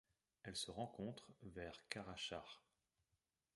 [0.41, 2.63] Elle se rencontre vers Karachahr.